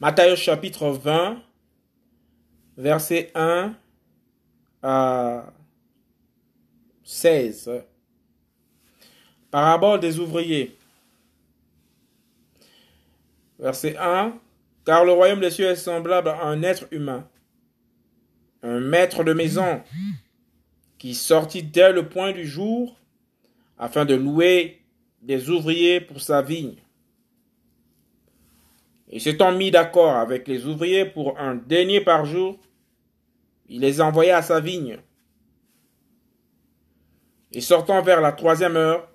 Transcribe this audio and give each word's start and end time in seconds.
Matthieu 0.00 0.34
chapitre 0.34 0.88
20, 0.88 1.42
verset 2.78 3.30
1 3.34 3.74
à 4.82 5.52
16. 7.04 7.70
Parabole 9.50 10.00
des 10.00 10.18
ouvriers. 10.18 10.74
Verset 13.58 13.94
1. 13.98 14.38
Car 14.86 15.04
le 15.04 15.12
royaume 15.12 15.40
des 15.40 15.50
cieux 15.50 15.66
est 15.66 15.76
semblable 15.76 16.30
à 16.30 16.44
un 16.44 16.62
être 16.62 16.86
humain, 16.92 17.28
un 18.62 18.80
maître 18.80 19.22
de 19.22 19.34
maison, 19.34 19.82
qui 20.96 21.14
sortit 21.14 21.62
dès 21.62 21.92
le 21.92 22.08
point 22.08 22.32
du 22.32 22.46
jour 22.46 22.96
afin 23.78 24.06
de 24.06 24.14
louer 24.14 24.80
des 25.20 25.50
ouvriers 25.50 26.00
pour 26.00 26.22
sa 26.22 26.40
vigne. 26.40 26.76
Et 29.10 29.18
s'étant 29.18 29.52
mis 29.52 29.72
d'accord 29.72 30.14
avec 30.14 30.46
les 30.46 30.66
ouvriers 30.66 31.04
pour 31.04 31.38
un 31.38 31.56
denier 31.56 32.00
par 32.00 32.24
jour, 32.24 32.58
il 33.68 33.80
les 33.80 34.00
envoya 34.00 34.38
à 34.38 34.42
sa 34.42 34.60
vigne. 34.60 34.98
Et 37.52 37.60
sortant 37.60 38.02
vers 38.02 38.20
la 38.20 38.30
troisième 38.30 38.76
heure, 38.76 39.08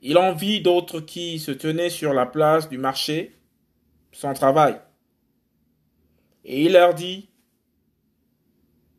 il 0.00 0.18
en 0.18 0.34
vit 0.34 0.60
d'autres 0.60 1.00
qui 1.00 1.38
se 1.38 1.52
tenaient 1.52 1.90
sur 1.90 2.12
la 2.12 2.26
place 2.26 2.68
du 2.68 2.76
marché, 2.76 3.38
sans 4.10 4.34
travail. 4.34 4.80
Et 6.44 6.64
il 6.64 6.72
leur 6.72 6.92
dit, 6.92 7.30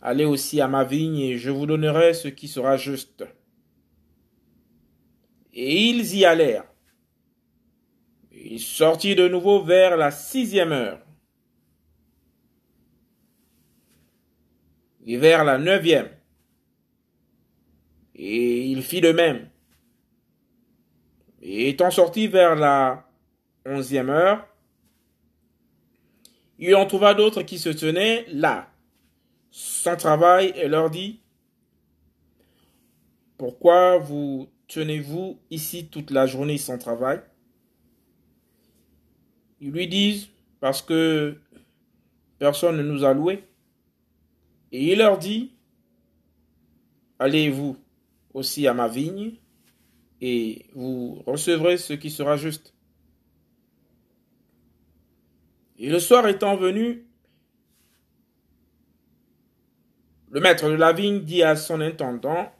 Allez 0.00 0.24
aussi 0.24 0.60
à 0.60 0.68
ma 0.68 0.84
vigne 0.84 1.18
et 1.18 1.36
je 1.36 1.50
vous 1.50 1.66
donnerai 1.66 2.14
ce 2.14 2.28
qui 2.28 2.48
sera 2.48 2.78
juste. 2.78 3.24
Et 5.52 5.88
ils 5.88 6.16
y 6.16 6.24
allèrent. 6.24 6.64
Il 8.56 8.62
sortit 8.62 9.14
de 9.14 9.28
nouveau 9.28 9.62
vers 9.62 9.98
la 9.98 10.10
sixième 10.10 10.72
heure. 10.72 10.98
Et 15.04 15.18
vers 15.18 15.44
la 15.44 15.58
neuvième. 15.58 16.08
Et 18.14 18.64
il 18.64 18.82
fit 18.82 19.02
de 19.02 19.12
même. 19.12 19.50
Et 21.42 21.68
étant 21.68 21.90
sorti 21.90 22.28
vers 22.28 22.54
la 22.54 23.06
onzième 23.66 24.08
heure, 24.08 24.48
il 26.58 26.74
en 26.76 26.86
trouva 26.86 27.12
d'autres 27.12 27.42
qui 27.42 27.58
se 27.58 27.68
tenaient 27.68 28.24
là, 28.28 28.70
sans 29.50 29.96
travail, 29.96 30.54
et 30.56 30.66
leur 30.66 30.88
dit, 30.88 31.20
Pourquoi 33.36 33.98
vous 33.98 34.48
tenez-vous 34.66 35.38
ici 35.50 35.88
toute 35.88 36.10
la 36.10 36.26
journée 36.26 36.56
sans 36.56 36.78
travail? 36.78 37.20
Ils 39.60 39.70
lui 39.70 39.88
disent, 39.88 40.28
Parce 40.60 40.82
que 40.82 41.38
personne 42.38 42.76
ne 42.76 42.82
nous 42.82 43.04
a 43.04 43.14
loués. 43.14 43.44
Et 44.72 44.92
il 44.92 44.98
leur 44.98 45.18
dit, 45.18 45.52
Allez-vous 47.18 47.76
aussi 48.34 48.66
à 48.66 48.74
ma 48.74 48.88
vigne, 48.88 49.36
et 50.20 50.66
vous 50.74 51.22
recevrez 51.26 51.78
ce 51.78 51.94
qui 51.94 52.10
sera 52.10 52.36
juste. 52.36 52.74
Et 55.78 55.90
le 55.90 55.98
soir 55.98 56.26
étant 56.26 56.56
venu, 56.56 57.06
le 60.30 60.40
maître 60.40 60.68
de 60.68 60.74
la 60.74 60.92
vigne 60.92 61.20
dit 61.20 61.42
à 61.42 61.56
son 61.56 61.80
intendant, 61.80 62.52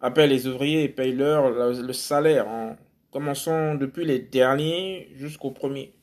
appelle 0.00 0.30
les 0.30 0.46
ouvriers 0.46 0.84
et 0.84 0.88
paye-leur 0.88 1.50
le 1.50 1.92
salaire 1.92 2.48
en 2.48 2.76
commençant 3.10 3.74
depuis 3.74 4.04
les 4.04 4.18
derniers 4.18 5.08
jusqu'au 5.14 5.50
premier. 5.50 5.94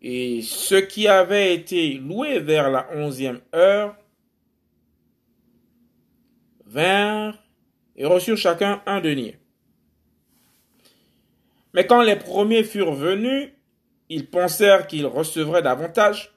Et 0.00 0.42
ceux 0.42 0.80
qui 0.80 1.06
avaient 1.06 1.54
été 1.54 1.94
loués 1.94 2.40
vers 2.40 2.70
la 2.70 2.88
onzième 2.94 3.40
heure 3.54 3.96
vinrent 6.66 7.38
et 7.96 8.04
reçurent 8.04 8.36
chacun 8.36 8.82
un 8.86 9.00
denier. 9.00 9.38
Mais 11.74 11.86
quand 11.86 12.02
les 12.02 12.16
premiers 12.16 12.64
furent 12.64 12.94
venus, 12.94 13.50
ils 14.08 14.28
pensèrent 14.28 14.86
qu'ils 14.86 15.06
recevraient 15.06 15.62
davantage. 15.62 16.34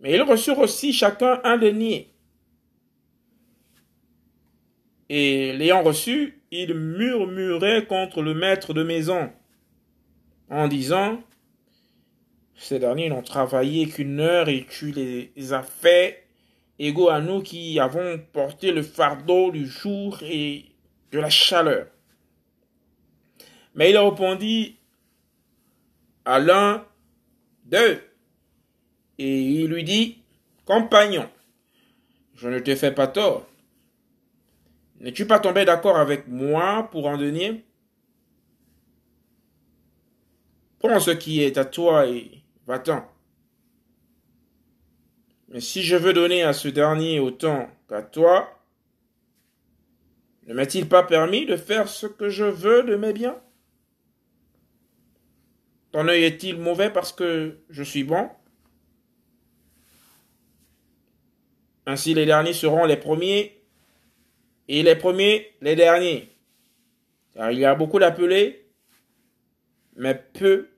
Mais 0.00 0.14
ils 0.14 0.22
reçurent 0.22 0.58
aussi 0.58 0.92
chacun 0.92 1.40
un 1.44 1.58
denier. 1.58 2.14
Et 5.08 5.52
l'ayant 5.54 5.82
reçu, 5.82 6.42
ils 6.50 6.74
murmuraient 6.74 7.86
contre 7.86 8.22
le 8.22 8.34
maître 8.34 8.74
de 8.74 8.82
maison, 8.82 9.30
en 10.50 10.68
disant, 10.68 11.22
ces 12.54 12.78
derniers 12.78 13.08
n'ont 13.08 13.22
travaillé 13.22 13.88
qu'une 13.88 14.20
heure 14.20 14.48
et 14.48 14.66
tu 14.68 14.90
les 14.90 15.52
as 15.52 15.62
fait 15.62 16.24
égaux 16.78 17.08
à 17.08 17.20
nous 17.20 17.42
qui 17.42 17.78
avons 17.80 18.18
porté 18.32 18.72
le 18.72 18.82
fardeau 18.82 19.50
du 19.50 19.66
jour 19.66 20.18
et 20.22 20.66
de 21.12 21.18
la 21.18 21.30
chaleur. 21.30 21.86
Mais 23.74 23.90
il 23.90 23.98
répondit 23.98 24.76
à 26.24 26.38
l'un 26.38 26.84
d'eux 27.64 28.00
et 29.18 29.40
il 29.40 29.66
lui 29.66 29.84
dit, 29.84 30.18
Compagnon, 30.64 31.28
je 32.34 32.48
ne 32.48 32.58
te 32.58 32.74
fais 32.74 32.92
pas 32.92 33.06
tort. 33.06 33.46
N'es-tu 35.00 35.26
pas 35.26 35.38
tombé 35.38 35.64
d'accord 35.64 35.96
avec 35.96 36.26
moi 36.26 36.88
pour 36.90 37.06
en 37.06 37.16
denier 37.16 37.64
Prends 40.80 41.00
ce 41.00 41.12
qui 41.12 41.42
est 41.42 41.56
à 41.56 41.64
toi 41.64 42.06
et 42.06 42.42
va-t'en. 42.66 43.04
Mais 45.48 45.60
si 45.60 45.82
je 45.82 45.96
veux 45.96 46.12
donner 46.12 46.42
à 46.42 46.52
ce 46.52 46.68
dernier 46.68 47.20
autant 47.20 47.68
qu'à 47.88 48.02
toi, 48.02 48.60
ne 50.46 50.54
m'est-il 50.54 50.88
pas 50.88 51.02
permis 51.02 51.46
de 51.46 51.56
faire 51.56 51.88
ce 51.88 52.06
que 52.06 52.28
je 52.28 52.44
veux 52.44 52.82
de 52.82 52.96
mes 52.96 53.12
biens? 53.12 53.40
Ton 55.92 56.06
œil 56.08 56.24
est-il 56.24 56.58
mauvais 56.58 56.90
parce 56.90 57.12
que 57.12 57.58
je 57.70 57.82
suis 57.82 58.04
bon? 58.04 58.28
Ainsi 61.86 62.14
les 62.14 62.26
derniers 62.26 62.52
seront 62.52 62.84
les 62.84 62.98
premiers 62.98 63.57
et 64.68 64.82
les 64.82 64.96
premiers 64.96 65.54
les 65.60 65.74
derniers. 65.74 66.30
Il 67.50 67.58
y 67.58 67.64
a 67.64 67.74
beaucoup 67.74 67.98
d'appelés, 67.98 68.66
mais 69.96 70.14
peu 70.14 70.68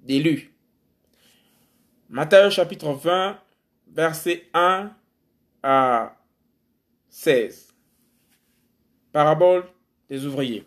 d'élus. 0.00 0.52
Matthieu 2.08 2.50
chapitre 2.50 2.92
20, 2.92 3.38
versets 3.88 4.48
1 4.54 4.90
à 5.62 6.16
16. 7.08 7.74
Parabole 9.12 9.64
des 10.08 10.24
ouvriers. 10.24 10.64